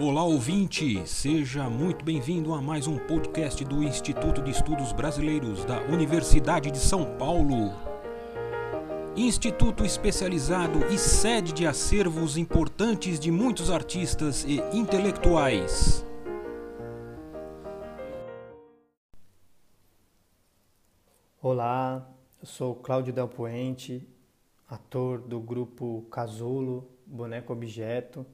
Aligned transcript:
Olá 0.00 0.24
ouvinte, 0.24 1.06
seja 1.06 1.70
muito 1.70 2.04
bem-vindo 2.04 2.52
a 2.52 2.60
mais 2.60 2.88
um 2.88 2.98
podcast 2.98 3.64
do 3.64 3.80
Instituto 3.80 4.42
de 4.42 4.50
Estudos 4.50 4.92
Brasileiros 4.92 5.64
da 5.64 5.82
Universidade 5.82 6.68
de 6.72 6.78
São 6.78 7.16
Paulo. 7.16 7.72
Instituto 9.14 9.84
especializado 9.84 10.84
e 10.92 10.98
sede 10.98 11.52
de 11.52 11.64
acervos 11.64 12.36
importantes 12.36 13.20
de 13.20 13.30
muitos 13.30 13.70
artistas 13.70 14.42
e 14.42 14.56
intelectuais. 14.76 16.04
Olá, 21.40 22.12
eu 22.40 22.46
sou 22.48 22.74
Cláudio 22.74 23.12
Del 23.12 23.28
Puente, 23.28 24.08
ator 24.68 25.20
do 25.20 25.38
grupo 25.38 26.04
Casulo, 26.10 26.90
Boneco 27.06 27.52
Objeto 27.52 28.26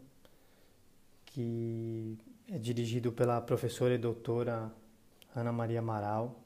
que 1.30 2.18
é 2.48 2.58
dirigido 2.58 3.12
pela 3.12 3.40
professora 3.40 3.94
e 3.94 3.98
doutora 3.98 4.72
Ana 5.34 5.52
Maria 5.52 5.78
Amaral. 5.78 6.42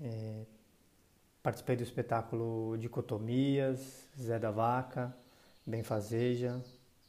É, 0.00 0.44
participei 1.42 1.76
do 1.76 1.82
espetáculo 1.82 2.76
Dicotomias, 2.78 4.08
Zé 4.18 4.38
da 4.38 4.50
Vaca, 4.50 5.14
Benfazeja, 5.66 6.62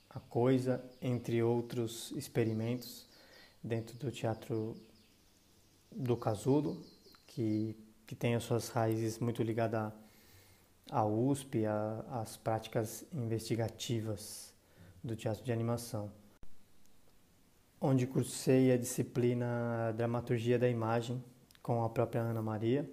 A 0.10 0.20
Coisa, 0.20 0.84
entre 1.02 1.42
outros 1.44 2.12
experimentos 2.12 3.08
dentro 3.64 3.96
do 3.98 4.12
teatro 4.12 4.76
do 5.92 6.18
Casulo, 6.18 6.82
que, 7.28 7.76
que 8.08 8.16
tem 8.16 8.34
as 8.34 8.44
suas 8.44 8.70
raízes 8.70 9.20
muito 9.20 9.44
ligadas 9.44 9.94
à 10.90 11.06
USP, 11.06 11.66
às 12.12 12.38
práticas 12.38 13.06
investigativas 13.14 14.54
do 15.04 15.16
teatro 15.16 15.44
de 15.44 15.52
animação 15.52 16.12
onde 17.80 18.08
cursei 18.08 18.72
a 18.72 18.78
disciplina 18.78 19.94
Dramaturgia 19.96 20.58
da 20.58 20.70
Imagem 20.70 21.24
com 21.62 21.84
a 21.84 21.90
própria 21.90 22.22
Ana 22.22 22.42
Maria. 22.42 22.90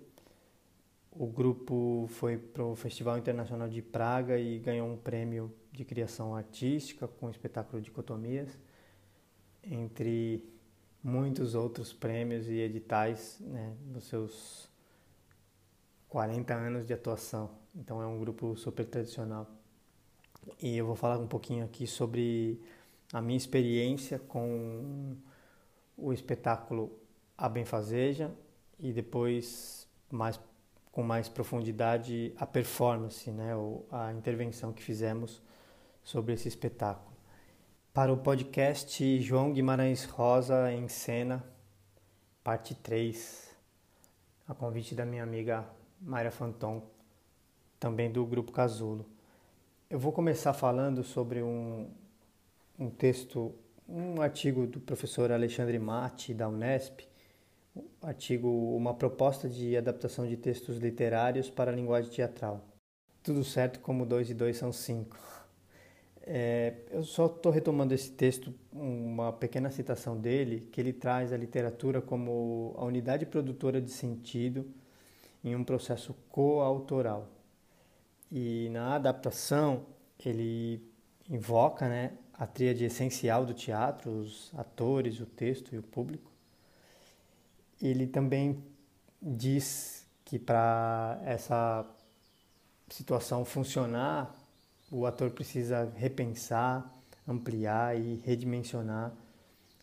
O 1.11 1.27
grupo 1.27 2.07
foi 2.09 2.39
para 2.39 2.65
o 2.65 2.75
Festival 2.75 3.19
Internacional 3.19 3.69
de 3.69 3.83
Praga 3.83 4.39
e 4.39 4.59
ganhou 4.59 4.89
um 4.89 4.97
prêmio 4.97 5.53
de 5.71 5.85
criação 5.85 6.35
artística 6.35 7.07
com 7.07 7.27
o 7.27 7.31
espetáculo 7.31 7.83
Dicotomias, 7.83 8.59
entre 9.63 10.43
muitos 11.03 11.55
outros 11.55 11.93
prêmios 11.93 12.49
e 12.49 12.55
editais 12.55 13.39
né, 13.41 13.75
nos 13.87 14.05
seus 14.05 14.71
40 16.09 16.55
anos 16.55 16.87
de 16.87 16.95
atuação. 16.95 17.51
Então 17.75 18.03
é 18.03 18.07
um 18.07 18.19
grupo 18.19 18.57
super 18.57 18.87
tradicional. 18.87 19.47
E 20.61 20.77
eu 20.77 20.87
vou 20.87 20.97
falar 20.97 21.19
um 21.19 21.27
pouquinho 21.27 21.65
aqui 21.65 21.87
sobre 21.87 22.61
a 23.13 23.21
minha 23.21 23.37
experiência 23.37 24.19
com 24.19 25.17
o 25.97 26.13
espetáculo 26.13 26.99
A 27.37 27.49
Benfazeja 27.49 28.31
e 28.79 28.93
depois 28.93 29.87
mais 30.11 30.41
com 30.91 31.03
mais 31.03 31.27
profundidade 31.27 32.35
a 32.37 32.47
performance, 32.47 33.31
né, 33.31 33.57
ou 33.57 33.87
a 33.91 34.13
intervenção 34.13 34.75
que 34.75 34.83
fizemos 34.83 35.41
sobre 36.05 36.35
esse 36.35 36.47
espetáculo. 36.47 37.17
Para 37.95 38.13
o 38.13 38.19
podcast 38.19 39.21
João 39.21 39.55
Guimarães 39.55 40.05
Rosa 40.05 40.71
em 40.71 40.89
cena, 40.89 41.43
parte 42.45 42.75
3, 42.75 43.57
a 44.47 44.55
convite 44.55 44.95
da 44.95 45.07
minha 45.07 45.23
amiga 45.23 45.67
Mayra 45.99 46.31
Fanton, 46.31 46.83
também 47.81 48.13
do 48.13 48.25
grupo 48.27 48.53
Casulo. 48.53 49.07
Eu 49.89 49.99
vou 49.99 50.13
começar 50.13 50.53
falando 50.53 51.03
sobre 51.03 51.43
um, 51.43 51.91
um 52.83 52.91
texto, 52.91 53.55
um 53.89 54.21
artigo 54.21 54.67
do 54.67 54.81
professor 54.81 55.31
Alexandre 55.31 55.79
Matti, 55.79 56.35
da 56.35 56.49
Unesp, 56.49 57.01
artigo 58.03 58.49
Uma 58.77 58.93
proposta 58.93 59.49
de 59.49 59.77
adaptação 59.77 60.27
de 60.27 60.37
textos 60.37 60.77
literários 60.77 61.49
para 61.49 61.71
a 61.71 61.75
linguagem 61.75 62.11
teatral. 62.11 62.67
Tudo 63.23 63.45
certo 63.45 63.81
como 63.81 64.05
dois 64.05 64.29
e 64.31 64.35
dois 64.35 64.57
são 64.57 64.73
cinco. 64.73 65.17
É, 66.25 66.75
eu 66.91 67.03
só 67.03 67.27
estou 67.27 67.51
retomando 67.51 67.95
esse 67.95 68.11
texto, 68.11 68.55
uma 68.73 69.33
pequena 69.33 69.71
citação 69.71 70.19
dele, 70.19 70.69
que 70.71 70.81
ele 70.81 70.93
traz 70.93 71.33
a 71.33 71.37
literatura 71.37 72.01
como 72.01 72.75
a 72.77 72.85
unidade 72.85 73.27
produtora 73.27 73.81
de 73.81 73.91
sentido 73.91 74.67
em 75.43 75.57
um 75.57 75.65
processo 75.65 76.15
coautoral. 76.31 77.29
E 78.31 78.69
na 78.71 78.95
adaptação, 78.97 79.87
ele 80.25 80.81
invoca 81.29 81.89
né, 81.89 82.13
a 82.43 82.47
tríade 82.47 82.85
essencial 82.85 83.47
do 83.47 83.55
teatro, 83.55 84.11
os 84.11 84.51
atores, 84.57 85.21
o 85.21 85.27
texto 85.27 85.73
e 85.77 85.79
o 85.79 85.83
público. 85.83 86.29
Ele 87.81 88.05
também 88.05 88.65
diz 89.23 90.05
que 90.25 90.41
para 90.41 91.23
essa 91.25 91.89
situação 92.89 93.45
funcionar, 93.45 94.37
o 94.91 95.07
ator 95.07 95.31
precisa 95.31 95.93
repensar, 95.95 96.93
ampliar 97.29 97.97
e 97.97 98.17
redimensionar 98.25 99.15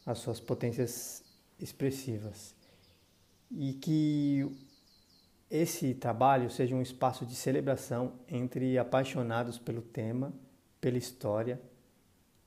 as 0.05 0.17
suas 0.17 0.41
potências 0.41 1.23
expressivas. 1.57 2.53
E 3.49 3.71
que 3.71 4.45
esse 5.49 5.93
trabalho 5.93 6.51
seja 6.51 6.75
um 6.75 6.81
espaço 6.81 7.25
de 7.25 7.35
celebração 7.35 8.19
entre 8.27 8.77
apaixonados 8.77 9.57
pelo 9.57 9.81
tema, 9.81 10.33
pela 10.81 10.97
história 10.97 11.57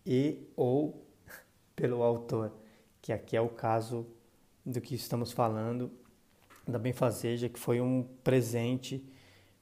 e 0.06 0.48
ou 0.56 1.06
pelo 1.74 2.02
autor, 2.02 2.52
que 3.00 3.12
aqui 3.12 3.36
é 3.36 3.40
o 3.40 3.48
caso 3.48 4.06
do 4.64 4.80
que 4.80 4.94
estamos 4.94 5.32
falando 5.32 5.90
da 6.66 6.78
Benfazeja, 6.78 7.48
que 7.48 7.58
foi 7.58 7.80
um 7.80 8.04
presente 8.22 9.04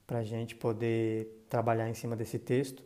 para 0.05 0.19
a 0.19 0.23
gente 0.23 0.55
poder 0.55 1.45
trabalhar 1.49 1.89
em 1.89 1.93
cima 1.93 2.15
desse 2.15 2.37
texto. 2.37 2.83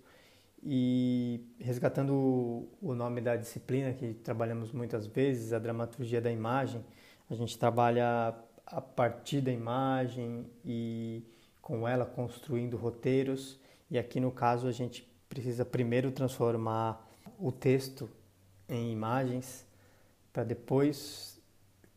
E 0.64 1.46
resgatando 1.60 2.68
o 2.82 2.96
nome 2.96 3.22
da 3.22 3.36
disciplina 3.36 3.94
que 3.94 4.14
trabalhamos 4.14 4.72
muitas 4.72 5.06
vezes, 5.06 5.54
a 5.54 5.60
dramaturgia 5.60 6.22
da 6.22 6.32
imagem, 6.32 6.84
a 7.30 7.36
gente 7.36 7.58
trabalha 7.58 8.34
a 8.66 8.82
partir 8.82 9.42
da 9.42 9.52
imagem 9.52 10.46
e 10.64 11.24
com 11.62 11.88
ela 11.88 12.06
construindo 12.06 12.78
roteiros. 12.78 13.60
E 13.92 13.98
aqui 14.00 14.20
no 14.20 14.32
caso 14.32 14.68
a 14.68 14.72
gente 14.72 15.08
precisa 15.30 15.64
primeiro 15.66 16.12
transformar 16.12 17.05
o 17.40 17.52
texto 17.52 18.10
em 18.68 18.92
imagens 18.92 19.66
para 20.32 20.44
depois 20.44 21.42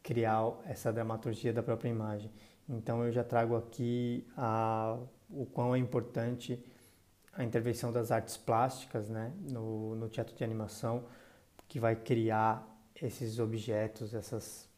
criar 0.03 0.53
essa 0.67 0.93
dramaturgia 0.93 1.53
da 1.53 1.63
própria 1.63 1.89
imagem. 1.89 2.31
Então 2.69 3.05
eu 3.05 3.11
já 3.11 3.25
trago 3.25 3.57
aqui 3.57 4.27
a, 4.37 4.99
o 5.31 5.47
quão 5.47 5.75
é 5.75 5.79
importante 5.79 6.63
a 7.33 7.45
intervenção 7.45 7.93
das 7.93 8.11
artes 8.11 8.37
plásticas 8.37 9.09
né, 9.09 9.33
no, 9.51 9.95
no 9.95 10.09
teatro 10.09 10.35
de 10.35 10.43
animação, 10.43 11.05
que 11.69 11.79
vai 11.79 11.95
criar 11.95 12.67
esses 13.01 13.39
objetos, 13.39 14.13
essas 14.13 14.69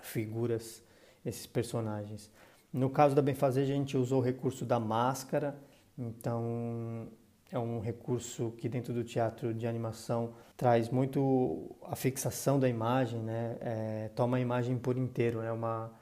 figuras, 0.00 0.82
esses 1.24 1.46
personagens. 1.46 2.30
No 2.72 2.90
caso 2.90 3.14
da 3.14 3.22
Benfazeja, 3.22 3.72
a 3.72 3.76
gente 3.76 3.96
usou 3.96 4.20
o 4.20 4.24
recurso 4.24 4.64
da 4.64 4.80
máscara, 4.80 5.56
então 5.96 7.08
é 7.54 7.58
um 7.58 7.78
recurso 7.78 8.52
que 8.58 8.68
dentro 8.68 8.92
do 8.92 9.04
teatro 9.04 9.54
de 9.54 9.64
animação 9.64 10.34
traz 10.56 10.88
muito 10.88 11.76
a 11.82 11.94
fixação 11.94 12.58
da 12.58 12.68
imagem, 12.68 13.20
né? 13.20 13.56
É, 13.60 14.10
toma 14.16 14.38
a 14.38 14.40
imagem 14.40 14.76
por 14.76 14.98
inteiro, 14.98 15.40
né? 15.40 15.52
Uma 15.52 15.92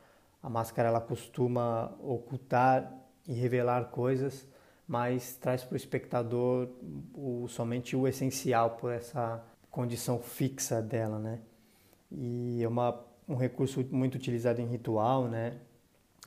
a 0.42 0.48
máscara 0.48 0.88
ela 0.88 1.00
costuma 1.00 1.92
ocultar 2.00 2.92
e 3.28 3.32
revelar 3.34 3.90
coisas, 3.90 4.48
mas 4.88 5.36
traz 5.36 5.62
para 5.62 5.74
o 5.74 5.76
espectador 5.76 6.68
somente 7.48 7.94
o 7.94 8.08
essencial 8.08 8.70
por 8.70 8.90
essa 8.90 9.44
condição 9.70 10.18
fixa 10.18 10.80
dela, 10.80 11.18
né? 11.18 11.38
E 12.10 12.62
é 12.62 12.68
uma, 12.68 12.98
um 13.28 13.36
recurso 13.36 13.86
muito 13.90 14.14
utilizado 14.16 14.60
em 14.60 14.66
ritual, 14.66 15.28
né? 15.28 15.58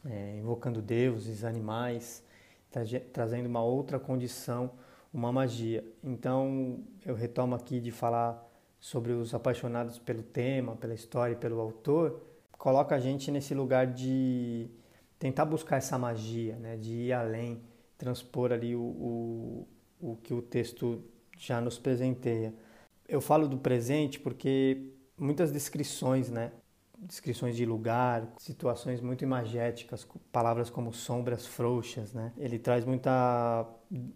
É, 0.06 0.38
invocando 0.38 0.84
deuses, 0.84 1.44
animais, 1.44 2.24
trazendo 3.12 3.48
uma 3.48 3.64
outra 3.64 4.00
condição 4.00 4.72
uma 5.16 5.32
magia. 5.32 5.82
Então, 6.04 6.84
eu 7.06 7.16
retomo 7.16 7.56
aqui 7.56 7.80
de 7.80 7.90
falar 7.90 8.46
sobre 8.78 9.14
os 9.14 9.34
apaixonados 9.34 9.98
pelo 9.98 10.22
tema, 10.22 10.76
pela 10.76 10.94
história 10.94 11.34
e 11.34 11.38
pelo 11.38 11.60
autor, 11.62 12.22
coloca 12.52 12.94
a 12.96 13.00
gente 13.00 13.32
nesse 13.32 13.56
lugar 13.56 13.88
de 13.88 14.70
tentar 15.18 15.46
buscar 15.46 15.78
essa 15.78 15.98
magia, 15.98 16.58
né? 16.58 16.76
de 16.76 16.92
ir 16.92 17.14
além, 17.14 17.62
transpor 17.98 18.52
ali 18.52 18.76
o, 18.76 18.82
o, 18.82 19.68
o 20.02 20.16
que 20.18 20.34
o 20.34 20.42
texto 20.42 21.02
já 21.38 21.62
nos 21.62 21.80
presenteia. 21.80 22.54
Eu 23.08 23.22
falo 23.22 23.48
do 23.48 23.58
presente 23.58 24.20
porque 24.20 24.92
muitas 25.18 25.50
descrições, 25.50 26.30
né? 26.30 26.52
Descrições 27.00 27.56
de 27.56 27.66
lugar, 27.66 28.28
situações 28.38 29.02
muito 29.02 29.24
imagéticas, 29.24 30.08
palavras 30.32 30.70
como 30.70 30.94
sombras 30.94 31.46
frouxas, 31.46 32.14
né? 32.14 32.32
Ele 32.38 32.58
traz 32.58 32.86
muita 32.86 33.68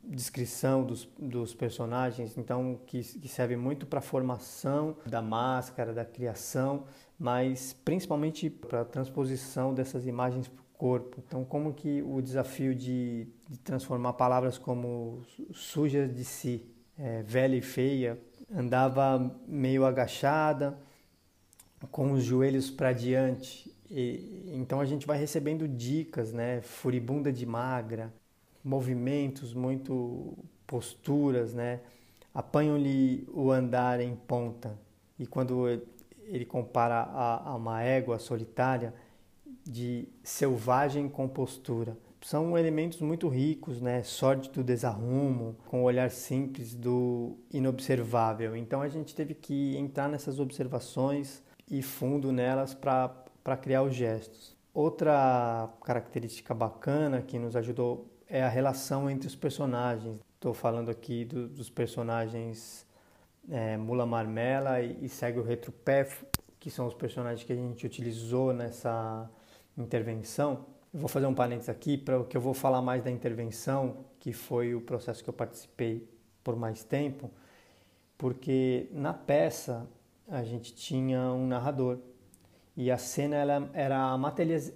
descrição 0.04 0.84
dos, 0.84 1.06
dos 1.18 1.54
personagens, 1.54 2.38
então 2.38 2.80
que, 2.86 3.02
que 3.02 3.28
serve 3.28 3.56
muito 3.56 3.86
para 3.86 4.00
a 4.00 4.02
formação 4.02 4.98
da 5.06 5.22
máscara, 5.22 5.94
da 5.94 6.06
criação, 6.06 6.86
mas 7.18 7.74
principalmente 7.86 8.50
para 8.50 8.82
a 8.82 8.86
transposição 8.86 9.74
dessas 9.74 10.08
imagens 10.08 10.48
para 10.48 10.62
o 10.62 10.78
corpo. 10.78 11.22
Então, 11.26 11.44
como 11.44 11.74
que 11.74 12.02
o 12.02 12.22
desafio 12.22 12.74
de, 12.74 13.28
de 13.50 13.60
transformar 13.60 14.14
palavras 14.14 14.58
como 14.58 15.22
sujas 15.52 16.14
de 16.14 16.24
si, 16.24 16.66
é, 16.98 17.22
velha 17.24 17.56
e 17.56 17.62
feia, 17.62 18.20
andava 18.54 19.34
meio 19.48 19.86
agachada, 19.86 20.78
com 21.88 22.12
os 22.12 22.24
joelhos 22.24 22.70
para 22.70 22.94
diante. 22.94 23.74
E, 23.90 24.52
então 24.54 24.80
a 24.80 24.86
gente 24.86 25.08
vai 25.08 25.18
recebendo 25.18 25.68
dicas, 25.68 26.32
né? 26.32 26.62
Furibunda 26.62 27.32
de 27.32 27.46
magra, 27.46 28.14
movimentos, 28.64 29.54
muito 29.54 30.38
posturas, 30.68 31.54
né? 31.54 31.80
Apanham-lhe 32.34 33.28
o 33.34 33.52
andar 33.52 34.00
em 34.00 34.16
ponta. 34.16 34.78
E 35.18 35.26
quando 35.26 35.68
ele 36.26 36.46
compara 36.46 37.02
a, 37.02 37.50
a 37.50 37.56
uma 37.56 37.82
égua 37.82 38.20
solitária 38.20 38.94
de 39.66 40.08
selvagem 40.24 41.10
compostura. 41.10 41.98
São 42.22 42.58
elementos 42.58 43.02
muito 43.02 43.28
ricos, 43.28 43.82
né? 43.82 44.04
Sorte 44.04 44.50
do 44.52 44.64
desarrumo, 44.64 45.56
com 45.68 45.82
o 45.82 45.86
olhar 45.86 46.12
simples 46.12 46.76
do 46.76 47.38
inobservável. 47.52 48.56
Então 48.56 48.82
a 48.82 48.90
gente 48.90 49.16
teve 49.16 49.34
que 49.34 49.76
entrar 49.78 50.10
nessas 50.10 50.40
observações 50.40 51.42
e 51.70 51.82
fundo 51.82 52.32
nelas 52.32 52.74
para 52.74 53.58
criar 53.62 53.84
os 53.84 53.94
gestos. 53.94 54.58
Outra 54.74 55.70
característica 55.84 56.54
bacana 56.54 57.22
que 57.22 57.38
nos 57.38 57.56
ajudou 57.56 58.08
é 58.28 58.44
a 58.44 58.50
relação 58.50 59.10
entre 59.10 59.28
os 59.28 59.36
personagens. 59.36 60.20
Estou 60.36 60.54
falando 60.54 60.90
aqui 60.90 61.26
do, 61.26 61.48
dos 61.48 61.70
personagens 61.70 62.88
é, 63.50 63.78
Mula 63.78 64.06
Marmela 64.06 64.82
e, 64.82 64.98
e 65.02 65.10
Segue 65.10 65.40
o 65.40 65.44
Retropé, 65.44 66.08
que 66.60 66.70
são 66.70 66.88
os 66.88 66.94
personagens 66.94 67.44
que 67.44 67.52
a 67.52 67.56
gente 67.56 67.86
utilizou 67.86 68.54
nessa 68.54 69.30
intervenção. 69.78 70.66
Eu 70.94 71.00
vou 71.00 71.10
fazer 71.10 71.26
um 71.26 71.34
parênteses 71.34 71.70
aqui 71.70 71.98
para 71.98 72.20
o 72.20 72.26
que 72.26 72.38
eu 72.38 72.42
vou 72.42 72.54
falar 72.54 72.82
mais 72.82 73.04
da 73.04 73.12
intervenção, 73.12 74.06
que 74.20 74.34
foi 74.34 74.74
o 74.74 74.82
processo 74.82 75.24
que 75.24 75.30
eu 75.30 75.34
participei 75.34 76.08
por 76.44 76.56
mais 76.56 76.84
tempo, 76.84 77.30
porque 78.18 78.90
na 78.92 79.14
peça 79.14 79.88
a 80.30 80.44
gente 80.44 80.74
tinha 80.74 81.20
um 81.32 81.48
narrador 81.48 82.00
e 82.76 82.90
a 82.92 82.98
cena 82.98 83.36
ela 83.36 83.70
era 83.74 84.12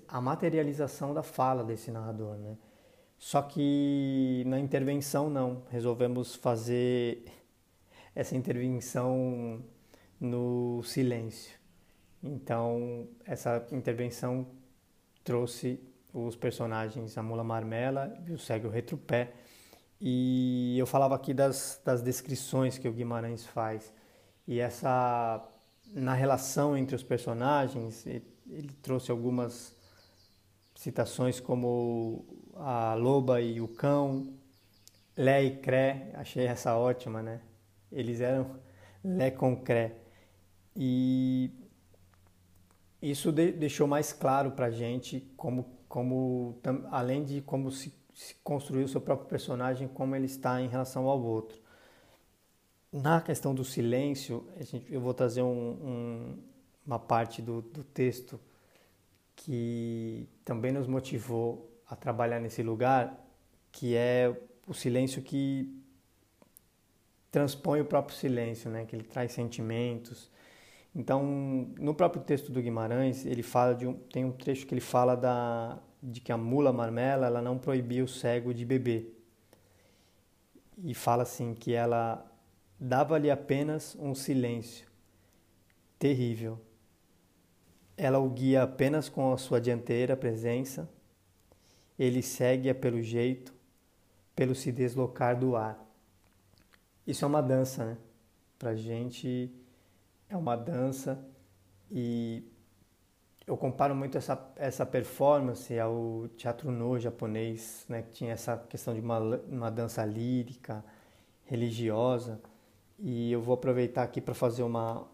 a 0.07 0.21
materialização 0.21 1.13
da 1.13 1.23
fala 1.23 1.63
desse 1.63 1.91
narrador, 1.91 2.35
né? 2.37 2.57
Só 3.17 3.41
que 3.41 4.43
na 4.45 4.59
intervenção 4.59 5.29
não, 5.29 5.63
resolvemos 5.69 6.35
fazer 6.35 7.23
essa 8.13 8.35
intervenção 8.35 9.63
no 10.19 10.83
silêncio. 10.83 11.57
Então, 12.21 13.07
essa 13.25 13.65
intervenção 13.71 14.45
trouxe 15.23 15.79
os 16.13 16.35
personagens 16.35 17.17
a 17.17 17.23
Mula 17.23 17.43
Marmela 17.43 18.13
e 18.27 18.31
o 18.33 18.37
Cego 18.37 18.67
Retropé. 18.67 19.31
E 19.99 20.77
eu 20.77 20.85
falava 20.85 21.15
aqui 21.15 21.33
das, 21.33 21.81
das 21.85 22.01
descrições 22.01 22.77
que 22.77 22.87
o 22.87 22.91
Guimarães 22.91 23.45
faz. 23.45 23.93
E 24.47 24.59
essa 24.59 25.49
na 25.93 26.13
relação 26.13 26.75
entre 26.75 26.95
os 26.95 27.03
personagens, 27.03 28.05
ele, 28.05 28.73
trouxe 28.81 29.11
algumas 29.11 29.75
citações 30.75 31.39
como 31.39 32.25
a 32.55 32.93
loba 32.95 33.41
e 33.41 33.61
o 33.61 33.67
cão, 33.67 34.33
Lé 35.15 35.43
e 35.43 35.57
Cré, 35.57 36.11
achei 36.15 36.45
essa 36.45 36.75
ótima, 36.75 37.21
né? 37.21 37.41
Eles 37.91 38.19
eram 38.19 38.59
Lé 39.03 39.29
com 39.29 39.55
Cré. 39.55 39.95
E 40.75 41.51
isso 43.01 43.31
de, 43.31 43.51
deixou 43.51 43.87
mais 43.87 44.11
claro 44.11 44.51
para 44.51 44.67
a 44.67 44.71
gente 44.71 45.31
como, 45.37 45.65
como, 45.87 46.59
além 46.89 47.23
de 47.23 47.41
como 47.41 47.69
se, 47.69 47.93
se 48.13 48.35
construir 48.43 48.83
o 48.83 48.87
seu 48.87 48.99
próprio 48.99 49.27
personagem, 49.27 49.87
como 49.87 50.15
ele 50.15 50.25
está 50.25 50.59
em 50.59 50.67
relação 50.67 51.07
ao 51.07 51.21
outro. 51.21 51.61
Na 52.93 53.19
questão 53.19 53.55
do 53.55 53.65
silêncio, 53.65 54.47
gente, 54.61 54.85
eu 54.93 55.01
vou 55.01 55.15
trazer 55.15 55.41
um, 55.41 55.47
um, 55.47 56.37
uma 56.85 56.99
parte 56.99 57.41
do, 57.41 57.59
do 57.59 57.83
texto 57.83 58.39
que 59.35 60.29
também 60.45 60.71
nos 60.71 60.85
motivou 60.85 61.71
a 61.89 61.95
trabalhar 61.95 62.39
nesse 62.39 62.61
lugar, 62.61 63.19
que 63.71 63.95
é 63.95 64.39
o 64.67 64.75
silêncio 64.75 65.23
que 65.23 65.75
transpõe 67.31 67.81
o 67.81 67.85
próprio 67.85 68.15
silêncio, 68.15 68.69
né? 68.69 68.85
que 68.85 68.95
ele 68.95 69.05
traz 69.05 69.31
sentimentos. 69.31 70.29
Então, 70.95 71.23
no 71.79 71.95
próprio 71.95 72.21
texto 72.21 72.51
do 72.51 72.61
Guimarães, 72.61 73.25
ele 73.25 73.41
fala 73.41 73.73
de 73.73 73.87
um, 73.87 73.93
tem 73.95 74.23
um 74.23 74.31
trecho 74.31 74.67
que 74.67 74.73
ele 74.75 74.81
fala 74.81 75.15
da, 75.15 75.79
de 76.01 76.21
que 76.21 76.31
a 76.31 76.37
mula 76.37 76.71
marmela 76.71 77.25
ela 77.25 77.41
não 77.41 77.57
proibia 77.57 78.03
o 78.03 78.07
cego 78.07 78.53
de 78.53 78.63
beber. 78.63 79.19
E 80.83 80.93
fala 80.93 81.23
assim 81.23 81.55
que 81.55 81.73
ela 81.73 82.23
dava-lhe 82.79 83.31
apenas 83.31 83.95
um 83.99 84.13
silêncio 84.13 84.87
terrível. 86.03 86.59
Ela 87.95 88.19
o 88.19 88.29
guia 88.29 88.63
apenas 88.63 89.07
com 89.07 89.31
a 89.31 89.37
sua 89.37 89.61
dianteira 89.61 90.17
presença, 90.17 90.89
ele 91.97 92.21
segue-a 92.21 92.75
pelo 92.75 93.01
jeito, 93.01 93.53
pelo 94.35 94.53
se 94.53 94.71
deslocar 94.71 95.39
do 95.39 95.55
ar. 95.55 95.79
Isso 97.05 97.23
é 97.23 97.27
uma 97.27 97.41
dança, 97.41 97.85
né? 97.85 97.97
Pra 98.57 98.75
gente 98.75 99.49
é 100.27 100.35
uma 100.35 100.55
dança 100.55 101.23
e 101.91 102.43
eu 103.45 103.55
comparo 103.55 103.95
muito 103.95 104.17
essa, 104.17 104.51
essa 104.55 104.85
performance 104.85 105.77
ao 105.77 106.27
teatro 106.35 106.71
no 106.71 106.99
japonês, 106.99 107.85
né? 107.87 108.01
Que 108.01 108.11
tinha 108.11 108.33
essa 108.33 108.57
questão 108.57 108.93
de 108.93 108.99
uma, 108.99 109.19
uma 109.19 109.69
dança 109.69 110.03
lírica, 110.03 110.83
religiosa 111.45 112.41
e 113.05 113.33
eu 113.33 113.41
vou 113.41 113.53
aproveitar 113.53 114.03
aqui 114.03 114.21
para 114.21 114.33
fazer 114.33 114.63
uma 114.63 115.05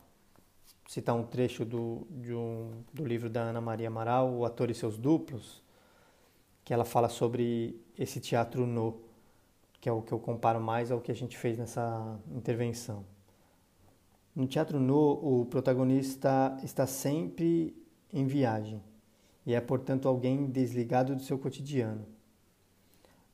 citar 0.87 1.15
um 1.15 1.23
trecho 1.23 1.65
do, 1.65 2.07
um, 2.11 2.83
do 2.93 3.03
livro 3.03 3.29
da 3.29 3.41
Ana 3.41 3.59
Maria 3.59 3.87
Amaral, 3.87 4.31
O 4.31 4.45
Ator 4.45 4.69
e 4.69 4.75
Seus 4.75 4.97
Duplos, 4.97 5.63
que 6.63 6.71
ela 6.71 6.85
fala 6.85 7.09
sobre 7.09 7.79
esse 7.97 8.19
teatro 8.19 8.67
no, 8.67 9.01
que 9.81 9.89
é 9.89 9.91
o 9.91 10.03
que 10.03 10.11
eu 10.11 10.19
comparo 10.19 10.61
mais 10.61 10.91
ao 10.91 11.01
que 11.01 11.11
a 11.11 11.15
gente 11.15 11.35
fez 11.35 11.57
nessa 11.57 12.19
intervenção. 12.31 13.03
No 14.35 14.45
teatro 14.47 14.79
no, 14.79 15.41
o 15.41 15.45
protagonista 15.45 16.57
está 16.63 16.85
sempre 16.85 17.75
em 18.13 18.25
viagem 18.25 18.81
e 19.45 19.53
é, 19.53 19.59
portanto, 19.59 20.07
alguém 20.07 20.45
desligado 20.45 21.15
do 21.15 21.23
seu 21.23 21.39
cotidiano. 21.39 22.05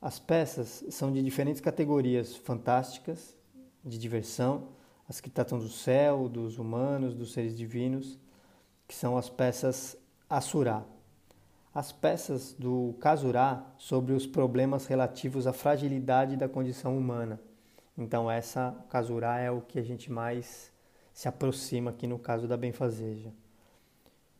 As 0.00 0.18
peças 0.18 0.84
são 0.90 1.12
de 1.12 1.22
diferentes 1.22 1.60
categorias 1.60 2.34
fantásticas, 2.36 3.36
de 3.86 3.96
diversão, 3.96 4.68
as 5.08 5.20
que 5.20 5.30
tratam 5.30 5.58
do 5.58 5.68
céu, 5.68 6.28
dos 6.28 6.58
humanos, 6.58 7.14
dos 7.14 7.32
seres 7.32 7.56
divinos, 7.56 8.18
que 8.88 8.94
são 8.94 9.16
as 9.16 9.30
peças 9.30 9.96
Assurá. 10.28 10.84
As 11.72 11.92
peças 11.92 12.52
do 12.58 12.96
Casurá 13.00 13.64
sobre 13.78 14.12
os 14.12 14.26
problemas 14.26 14.86
relativos 14.86 15.46
à 15.46 15.52
fragilidade 15.52 16.36
da 16.36 16.48
condição 16.48 16.98
humana. 16.98 17.40
Então 17.96 18.30
essa 18.30 18.76
Casurá 18.88 19.38
é 19.38 19.50
o 19.50 19.60
que 19.60 19.78
a 19.78 19.82
gente 19.82 20.10
mais 20.10 20.72
se 21.12 21.28
aproxima 21.28 21.90
aqui 21.90 22.06
no 22.06 22.18
caso 22.18 22.48
da 22.48 22.56
benfazeja. 22.56 23.32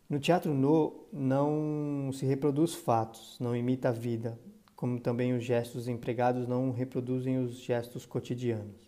No 0.09 0.19
teatro 0.19 0.53
no 0.53 1.07
não 1.13 2.11
se 2.13 2.27
reproduz 2.27 2.75
fatos, 2.75 3.37
não 3.39 3.55
imita 3.55 3.91
a 3.91 3.93
vida, 3.93 4.39
como 4.75 4.99
também 5.01 5.33
os 5.33 5.45
gestos 5.45 5.89
empregados 5.89 6.49
não 6.49 6.71
reproduzem 6.71 7.39
os 7.39 7.59
gestos 7.59 8.05
cotidianos. 8.05 8.86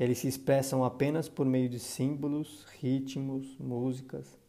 Eles 0.00 0.16
se 0.16 0.26
expressam 0.26 0.82
apenas 0.82 1.28
por 1.28 1.44
meio 1.44 1.68
de 1.68 1.78
símbolos, 1.78 2.64
ritmos, 2.80 3.54
músicas. 3.58 4.40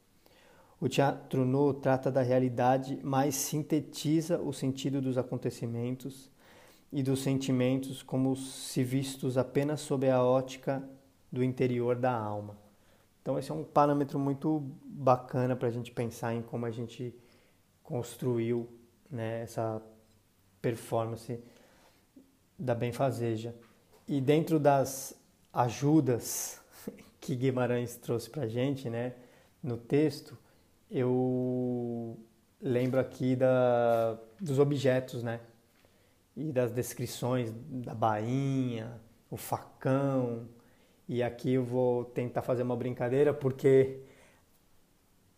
O 0.79 0.87
teatro 0.87 1.43
no 1.43 1.73
trata 1.73 2.09
da 2.09 2.21
realidade, 2.21 2.97
mas 3.03 3.35
sintetiza 3.35 4.39
o 4.39 4.53
sentido 4.53 5.01
dos 5.01 5.17
acontecimentos 5.17 6.31
e 6.89 7.03
dos 7.03 7.21
sentimentos 7.21 8.01
como 8.01 8.33
se 8.33 8.81
vistos 8.81 9.37
apenas 9.37 9.81
sob 9.81 10.09
a 10.09 10.23
ótica 10.23 10.81
do 11.29 11.43
interior 11.43 11.97
da 11.97 12.13
alma. 12.13 12.57
Então, 13.21 13.37
esse 13.37 13.51
é 13.51 13.53
um 13.53 13.65
parâmetro 13.65 14.17
muito 14.17 14.63
bacana 14.85 15.53
para 15.53 15.67
a 15.67 15.71
gente 15.71 15.91
pensar 15.91 16.33
em 16.33 16.41
como 16.41 16.65
a 16.65 16.71
gente 16.71 17.13
construiu 17.83 18.69
né, 19.09 19.41
essa 19.41 19.81
performance 20.61 21.43
da 22.57 22.73
benfazeja. 22.73 23.53
E 24.07 24.21
dentro 24.21 24.57
das 24.57 25.20
ajudas 25.53 26.59
que 27.19 27.35
Guimarães 27.35 27.95
trouxe 27.95 28.29
para 28.29 28.43
a 28.43 28.47
gente, 28.47 28.89
né, 28.89 29.13
no 29.61 29.77
texto, 29.77 30.37
eu 30.89 32.17
lembro 32.61 32.99
aqui 32.99 33.35
da, 33.35 34.17
dos 34.39 34.59
objetos, 34.59 35.23
né? 35.23 35.39
E 36.35 36.51
das 36.51 36.71
descrições 36.71 37.51
da 37.69 37.93
bainha, 37.93 38.99
o 39.29 39.37
facão. 39.37 40.47
E 41.07 41.23
aqui 41.23 41.53
eu 41.53 41.63
vou 41.63 42.05
tentar 42.05 42.41
fazer 42.41 42.63
uma 42.63 42.75
brincadeira 42.75 43.33
porque 43.33 44.01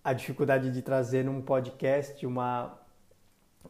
a 0.04 0.14
dificuldade 0.14 0.72
de 0.72 0.82
trazer 0.82 1.24
num 1.24 1.42
podcast 1.42 2.26
uma, 2.26 2.80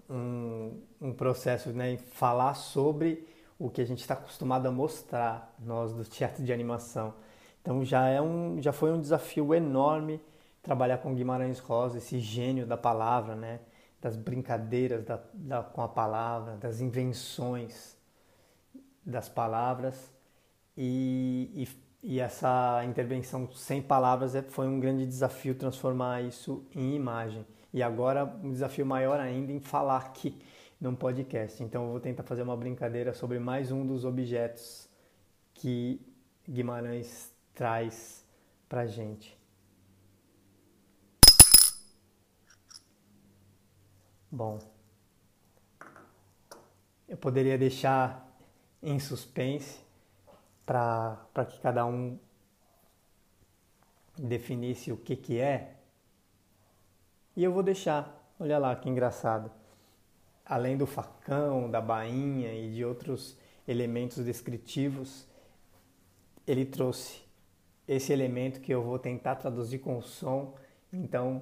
um, 0.10 0.82
um 1.02 1.14
processo, 1.14 1.72
né? 1.72 1.98
Falar 1.98 2.56
sobre 2.56 3.28
o 3.64 3.70
que 3.70 3.80
a 3.80 3.86
gente 3.86 4.02
está 4.02 4.14
acostumado 4.14 4.68
a 4.68 4.72
mostrar, 4.72 5.56
nós 5.58 5.94
do 5.94 6.04
teatro 6.04 6.44
de 6.44 6.52
animação. 6.52 7.14
Então 7.62 7.82
já, 7.86 8.10
é 8.10 8.22
um, 8.22 8.62
já 8.62 8.74
foi 8.74 8.92
um 8.92 9.00
desafio 9.00 9.56
enorme 9.56 10.20
trabalhar 10.62 10.98
com 10.98 11.16
Guimarães 11.16 11.60
Rosa, 11.60 11.98
esse 11.98 12.20
gênio 12.20 12.68
da 12.68 12.76
palavra, 12.76 13.36
né? 13.36 13.62
das 14.02 14.18
brincadeiras 14.18 15.06
da, 15.06 15.18
da, 15.34 15.64
com 15.64 15.82
a 15.82 15.88
palavra, 15.88 16.58
das 16.58 16.82
invenções 16.82 17.96
das 19.06 19.30
palavras. 19.30 20.12
E, 20.76 21.50
e, 22.04 22.16
e 22.16 22.20
essa 22.20 22.84
intervenção 22.84 23.50
sem 23.54 23.82
palavras 23.82 24.36
é, 24.36 24.42
foi 24.42 24.68
um 24.68 24.78
grande 24.78 25.06
desafio 25.06 25.56
transformar 25.56 26.22
isso 26.22 26.68
em 26.76 26.96
imagem. 26.96 27.46
E 27.74 27.82
agora 27.82 28.26
um 28.44 28.52
desafio 28.52 28.86
maior 28.86 29.22
ainda 29.22 29.54
em 29.54 29.62
falar 29.62 30.00
aqui 30.00 30.38
num 30.84 30.94
podcast. 30.94 31.64
Então 31.64 31.86
eu 31.86 31.92
vou 31.92 32.00
tentar 32.02 32.24
fazer 32.24 32.42
uma 32.42 32.58
brincadeira 32.58 33.14
sobre 33.14 33.40
mais 33.40 33.72
um 33.72 33.88
dos 33.88 34.04
objetos 34.04 34.90
que 35.54 36.02
Guimarães 36.48 37.34
traz 37.54 38.28
para 38.68 38.86
gente. 38.86 39.40
Bom, 44.30 44.60
eu 47.08 47.16
poderia 47.16 47.58
deixar 47.58 48.30
em 48.82 49.00
suspense 49.00 49.80
para 50.66 51.46
que 51.50 51.62
cada 51.62 51.86
um 51.86 52.20
definisse 54.18 54.92
o 54.92 54.98
que, 54.98 55.16
que 55.16 55.40
é. 55.40 55.78
E 57.38 57.44
eu 57.44 57.54
vou 57.54 57.64
deixar, 57.64 58.36
olha 58.38 58.58
lá 58.58 58.76
que 58.76 58.90
engraçado. 58.90 59.63
Além 60.54 60.78
do 60.78 60.86
facão, 60.86 61.68
da 61.68 61.82
bainha 61.82 62.54
e 62.54 62.76
de 62.76 62.86
outros 62.86 63.36
elementos 63.68 64.24
descritivos, 64.24 65.28
ele 66.46 66.64
trouxe 66.64 67.24
esse 67.88 68.14
elemento 68.14 68.62
que 68.62 68.72
eu 68.72 68.84
vou 68.84 69.00
tentar 69.00 69.38
traduzir 69.38 69.80
com 69.80 69.98
o 69.98 70.04
som. 70.04 70.54
Então, 70.92 71.42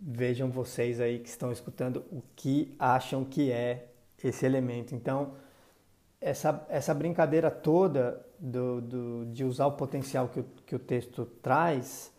vejam 0.00 0.50
vocês 0.50 1.00
aí 1.00 1.20
que 1.20 1.28
estão 1.28 1.52
escutando 1.52 2.04
o 2.10 2.24
que 2.34 2.74
acham 2.76 3.24
que 3.24 3.52
é 3.52 3.86
esse 4.20 4.44
elemento. 4.44 4.96
Então, 4.96 5.34
essa, 6.20 6.66
essa 6.68 6.92
brincadeira 6.92 7.52
toda 7.52 8.26
do, 8.36 8.80
do, 8.80 9.26
de 9.26 9.44
usar 9.44 9.66
o 9.68 9.72
potencial 9.72 10.26
que 10.26 10.40
o, 10.40 10.44
que 10.66 10.74
o 10.74 10.78
texto 10.80 11.24
traz 11.40 12.12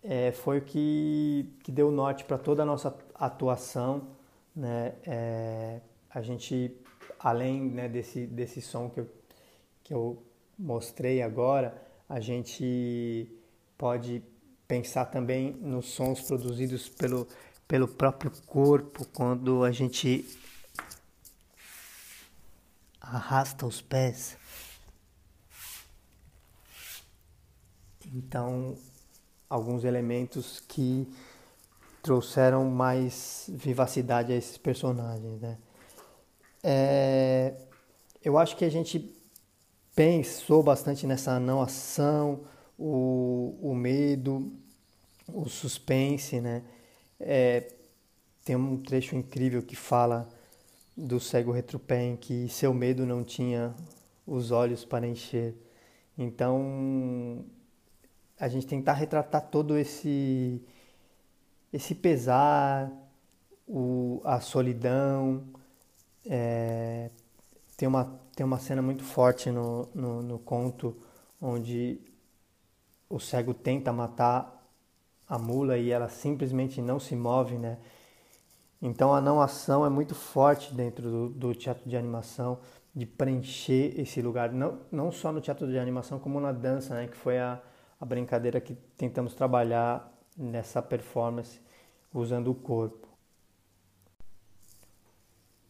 é, 0.00 0.30
foi 0.30 0.58
o 0.58 0.62
que, 0.62 1.52
que 1.64 1.72
deu 1.72 1.90
norte 1.90 2.22
para 2.22 2.38
toda 2.38 2.62
a 2.62 2.66
nossa 2.66 2.96
atuação. 3.16 4.19
Né? 4.54 4.94
É, 5.06 5.80
a 6.10 6.22
gente, 6.22 6.76
além 7.18 7.62
né, 7.62 7.88
desse, 7.88 8.26
desse 8.26 8.60
som 8.60 8.90
que 8.90 9.00
eu, 9.00 9.10
que 9.82 9.94
eu 9.94 10.22
mostrei 10.58 11.22
agora, 11.22 11.80
a 12.08 12.20
gente 12.20 13.28
pode 13.78 14.22
pensar 14.66 15.06
também 15.06 15.52
nos 15.52 15.86
sons 15.86 16.20
produzidos 16.22 16.88
pelo, 16.88 17.26
pelo 17.66 17.88
próprio 17.88 18.30
corpo 18.46 19.06
quando 19.06 19.64
a 19.64 19.72
gente 19.72 20.24
arrasta 23.00 23.66
os 23.66 23.80
pés. 23.80 24.36
Então, 28.12 28.76
alguns 29.48 29.84
elementos 29.84 30.60
que 30.60 31.08
trouxeram 32.02 32.64
mais 32.64 33.46
vivacidade 33.48 34.32
a 34.32 34.36
esses 34.36 34.56
personagens, 34.56 35.40
né? 35.40 35.58
É, 36.62 37.54
eu 38.22 38.36
acho 38.38 38.56
que 38.56 38.64
a 38.64 38.68
gente 38.70 39.14
pensou 39.94 40.62
bastante 40.62 41.06
nessa 41.06 41.38
não 41.38 41.60
ação, 41.60 42.40
o, 42.78 43.58
o 43.60 43.74
medo, 43.74 44.52
o 45.28 45.48
suspense, 45.48 46.40
né? 46.40 46.62
É, 47.18 47.72
tem 48.44 48.56
um 48.56 48.78
trecho 48.78 49.14
incrível 49.14 49.62
que 49.62 49.76
fala 49.76 50.28
do 50.96 51.20
cego 51.20 51.52
retropé 51.52 52.02
em 52.02 52.16
que 52.16 52.48
seu 52.48 52.72
medo 52.74 53.06
não 53.06 53.22
tinha 53.22 53.74
os 54.26 54.50
olhos 54.50 54.84
para 54.84 55.06
encher. 55.06 55.54
Então, 56.16 57.44
a 58.38 58.48
gente 58.48 58.66
tentar 58.66 58.94
retratar 58.94 59.48
todo 59.50 59.76
esse 59.76 60.62
esse 61.72 61.94
pesar, 61.94 62.90
o, 63.66 64.20
a 64.24 64.40
solidão. 64.40 65.44
É, 66.26 67.10
tem, 67.76 67.88
uma, 67.88 68.20
tem 68.34 68.44
uma 68.44 68.58
cena 68.58 68.82
muito 68.82 69.04
forte 69.04 69.50
no, 69.50 69.88
no, 69.94 70.22
no 70.22 70.38
conto 70.38 70.96
onde 71.40 72.00
o 73.08 73.18
cego 73.18 73.54
tenta 73.54 73.92
matar 73.92 74.60
a 75.28 75.38
mula 75.38 75.78
e 75.78 75.90
ela 75.90 76.08
simplesmente 76.08 76.82
não 76.82 76.98
se 77.00 77.16
move, 77.16 77.56
né? 77.56 77.78
Então 78.82 79.14
a 79.14 79.20
não 79.20 79.40
ação 79.40 79.84
é 79.84 79.88
muito 79.88 80.14
forte 80.14 80.74
dentro 80.74 81.10
do, 81.10 81.28
do, 81.28 81.54
teatro 81.54 81.88
de 81.88 81.96
animação, 81.96 82.58
de 82.94 83.06
preencher 83.06 83.98
esse 84.00 84.20
lugar, 84.20 84.52
não, 84.52 84.80
não 84.90 85.12
só 85.12 85.30
no 85.30 85.40
teatro 85.40 85.68
de 85.68 85.78
animação, 85.78 86.18
como 86.18 86.40
na 86.40 86.50
dança, 86.50 86.94
né? 86.94 87.06
Que 87.06 87.16
foi 87.16 87.38
a, 87.38 87.60
a 88.00 88.04
brincadeira 88.04 88.60
que 88.60 88.74
tentamos 88.96 89.34
trabalhar 89.34 90.10
nessa 90.40 90.80
performance 90.80 91.60
usando 92.12 92.50
o 92.50 92.54
corpo. 92.54 93.06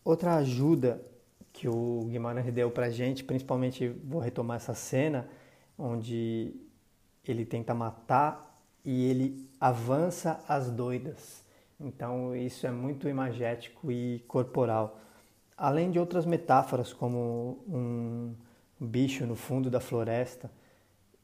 Outra 0.05 0.37
ajuda 0.37 1.05
que 1.53 1.69
o 1.69 2.07
Guimarães 2.09 2.53
deu 2.55 2.71
pra 2.71 2.89
gente, 2.89 3.25
principalmente 3.25 3.89
vou 3.89 4.21
retomar 4.21 4.57
essa 4.57 4.75
cena, 4.75 5.29
onde 5.77 6.55
ele 7.27 7.45
tenta 7.45 7.75
matar 7.75 8.59
e 8.85 9.05
ele 9.05 9.51
avança 9.61 10.43
as 10.49 10.71
doidas. 10.71 11.45
Então 11.79 12.35
isso 12.37 12.67
é 12.67 12.71
muito 12.71 13.09
imagético 13.09 13.91
e 13.91 14.21
corporal. 14.29 15.01
Além 15.57 15.91
de 15.91 15.99
outras 15.99 16.25
metáforas 16.25 16.93
como 16.93 17.63
um 17.69 18.35
bicho 18.79 19.27
no 19.27 19.35
fundo 19.35 19.69
da 19.69 19.81
floresta 19.81 20.51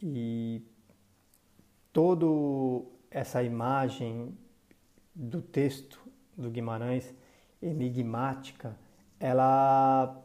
e 0.02 0.62
todo 1.92 2.95
essa 3.16 3.42
imagem 3.42 4.36
do 5.14 5.40
texto 5.40 5.98
do 6.36 6.50
Guimarães 6.50 7.14
enigmática, 7.62 8.76
ela 9.18 10.22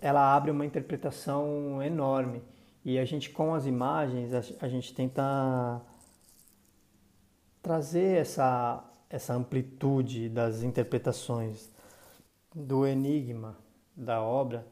ela 0.00 0.34
abre 0.34 0.52
uma 0.52 0.64
interpretação 0.64 1.82
enorme. 1.82 2.40
E 2.84 3.00
a 3.00 3.04
gente 3.04 3.30
com 3.30 3.52
as 3.52 3.66
imagens 3.66 4.32
a, 4.32 4.64
a 4.64 4.68
gente 4.68 4.94
tenta 4.94 5.82
trazer 7.60 8.18
essa, 8.18 8.88
essa 9.10 9.34
amplitude 9.34 10.28
das 10.28 10.62
interpretações 10.62 11.68
do 12.54 12.86
enigma 12.86 13.58
da 13.96 14.22
obra, 14.22 14.64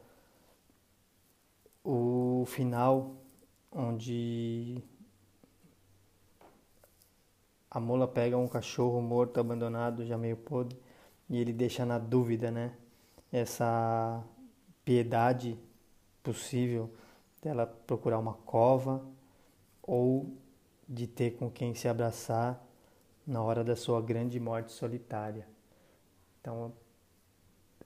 o 1.83 2.45
final 2.47 3.17
onde 3.73 4.81
a 7.71 7.79
mola 7.79 8.09
pega 8.09 8.37
um 8.37 8.49
cachorro 8.49 9.01
morto, 9.01 9.39
abandonado, 9.39 10.05
já 10.05 10.17
meio 10.17 10.37
podre, 10.37 10.79
e 11.29 11.39
ele 11.39 11.53
deixa 11.53 11.85
na 11.85 11.99
dúvida, 11.99 12.51
né? 12.51 12.75
Essa 13.31 14.25
piedade 14.85 15.59
possível 16.23 16.91
dela 17.43 17.67
procurar 17.67 18.19
uma 18.19 18.35
cova 18.35 19.05
ou 19.83 20.37
de 20.89 21.07
ter 21.07 21.33
com 21.33 21.51
quem 21.51 21.75
se 21.75 21.87
abraçar 21.87 22.63
na 23.27 23.43
hora 23.43 23.63
da 23.63 23.77
sua 23.77 24.01
grande 24.01 24.41
morte 24.41 24.73
solitária. 24.73 25.47
Então 26.41 26.73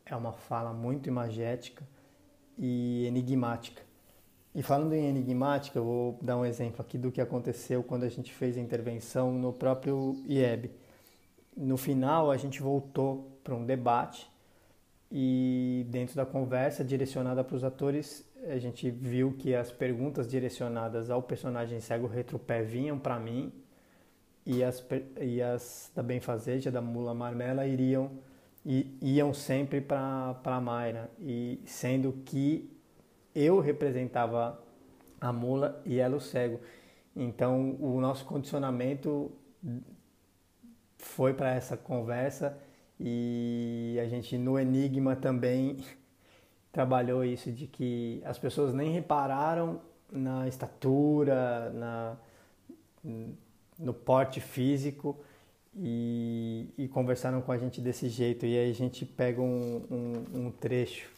é 0.07 0.15
uma 0.15 0.33
fala 0.33 0.73
muito 0.73 1.09
imagética 1.09 1.87
e 2.57 3.05
enigmática. 3.07 3.83
E 4.55 4.63
falando 4.63 4.93
em 4.93 5.07
enigmática, 5.07 5.79
eu 5.79 5.85
vou 5.85 6.19
dar 6.21 6.37
um 6.37 6.45
exemplo 6.45 6.83
aqui 6.83 6.99
do 6.99 7.11
que 7.11 7.21
aconteceu 7.21 7.83
quando 7.83 8.05
a 8.05 8.09
gente 8.09 8.33
fez 8.33 8.57
a 8.57 8.61
intervenção 8.61 9.33
no 9.33 9.53
próprio 9.53 10.15
IEB. 10.27 10.71
No 11.57 11.77
final, 11.79 12.31
a 12.31 12.37
gente 12.37 12.61
voltou 12.61 13.41
para 13.43 13.55
um 13.55 13.65
debate 13.65 14.31
e 15.11 15.87
dentro 15.89 16.17
da 16.17 16.25
conversa 16.25 16.83
direcionada 16.85 17.43
para 17.45 17.57
os 17.57 17.65
atores, 17.65 18.27
a 18.49 18.59
gente 18.59 18.91
viu 18.91 19.35
que 19.39 19.55
as 19.55 19.71
perguntas 19.71 20.27
direcionadas 20.27 21.11
ao 21.11 21.23
personagem 21.23 21.81
cego 21.81 22.07
retropé 22.07 22.63
vinham 22.63 22.99
para 22.99 23.19
mim 23.19 23.53
e 24.45 24.63
as, 24.63 24.85
e 25.21 25.41
as 25.41 25.91
da 25.95 26.03
Benfazeja, 26.03 26.71
da 26.71 26.81
Mula 26.81 27.15
Marmela, 27.15 27.67
iriam, 27.67 28.11
iam 28.65 29.33
sempre 29.33 29.81
para 29.81 30.37
a 30.45 30.61
Mayra, 30.61 31.11
e 31.21 31.61
sendo 31.65 32.13
que 32.25 32.71
eu 33.35 33.61
representava 33.61 34.61
a 35.21 35.33
mula 35.33 35.81
e 35.85 35.99
ela 35.99 36.17
o 36.17 36.21
cego. 36.21 36.61
Então, 37.15 37.77
o 37.81 38.01
nosso 38.01 38.25
condicionamento 38.25 39.31
foi 40.99 41.35
para 41.35 41.55
essa 41.55 41.77
conversa 41.77 42.59
e 42.99 43.99
a 44.01 44.07
gente 44.07 44.39
no 44.39 44.59
Enigma 44.59 45.17
também 45.17 45.79
trabalhou 46.73 47.25
isso 47.25 47.51
de 47.53 47.67
que 47.67 48.23
as 48.25 48.39
pessoas 48.39 48.73
nem 48.73 48.93
repararam 48.93 49.81
na 50.11 50.47
estatura, 50.49 51.71
na, 51.71 52.17
no 53.79 53.95
porte 53.95 54.41
físico 54.41 55.19
e, 55.75 56.69
e, 56.77 56.89
conversaram 56.89 57.41
com 57.41 57.51
a 57.53 57.59
gente 57.59 57.81
desse 57.81 58.09
jeito. 58.09 58.45
E 58.45 58.59
aí 58.59 58.71
a 58.71 58.75
gente 58.75 59.07
pega 59.07 59.41
um, 59.41 59.87
um, 59.91 60.47
um 60.47 60.51
trecho 60.51 61.11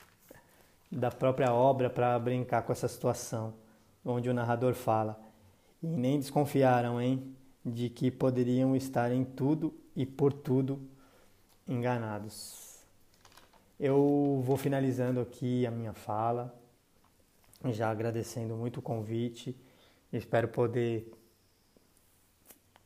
da 0.91 1.11
própria 1.11 1.53
obra 1.53 1.91
para 1.91 2.19
brincar 2.19 2.63
com 2.63 2.73
essa 2.73 2.89
situação, 2.89 3.55
onde 4.05 4.29
o 4.29 4.35
narrador 4.35 4.75
fala: 4.75 5.21
E 5.83 5.87
nem 5.87 6.19
desconfiaram, 6.19 7.01
hein, 7.01 7.35
de 7.65 7.89
que 7.89 8.11
poderiam 8.11 8.77
estar 8.77 9.11
em 9.13 9.25
tudo 9.25 9.75
e 9.97 10.05
por 10.05 10.33
tudo 10.33 10.81
enganados. 11.67 12.79
Eu 13.79 14.43
vou 14.45 14.57
finalizando 14.57 15.21
aqui 15.21 15.67
a 15.67 15.71
minha 15.71 15.93
fala, 15.93 16.55
já 17.67 17.91
agradecendo 17.91 18.55
muito 18.55 18.79
o 18.79 18.83
convite. 18.83 19.57
Espero 20.13 20.47
poder 20.49 21.13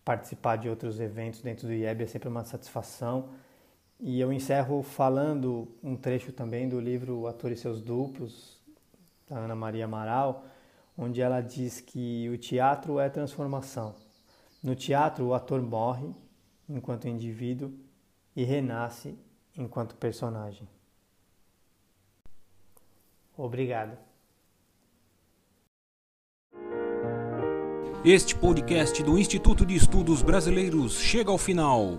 participar 0.05 0.57
de 0.57 0.71
outros 0.71 1.01
eventos 1.01 1.43
dentro 1.43 1.67
do 1.67 1.73
IEB, 1.75 2.05
é 2.05 2.07
sempre 2.07 2.29
uma 2.29 2.43
satisfação. 2.43 3.29
E 4.01 4.21
eu 4.21 4.33
encerro 4.33 4.83
falando 4.83 5.67
um 5.83 5.97
trecho 5.97 6.33
também 6.33 6.69
do 6.69 6.79
livro 6.79 7.27
Ator 7.27 7.51
e 7.51 7.57
Seus 7.57 7.83
Duplos, 7.83 8.57
da 9.29 9.39
Ana 9.39 9.57
Maria 9.57 9.87
Amaral, 9.87 10.45
onde 10.97 11.21
ela 11.21 11.41
diz 11.41 11.81
que 11.81 12.29
o 12.29 12.39
teatro 12.39 13.01
é 13.01 13.09
transformação. 13.09 13.95
No 14.63 14.77
teatro, 14.77 15.27
o 15.27 15.35
ator 15.35 15.61
morre 15.61 16.09
enquanto 16.69 17.09
indivíduo 17.09 17.73
e 18.37 18.45
renasce 18.45 19.19
enquanto 19.57 19.97
personagem. 19.97 20.69
Obrigado. 23.37 23.97
Este 28.05 28.35
podcast 28.37 29.03
do 29.03 29.19
Instituto 29.19 29.67
de 29.67 29.75
Estudos 29.75 30.23
Brasileiros 30.23 31.01
chega 31.01 31.31
ao 31.31 31.39
final. 31.39 31.99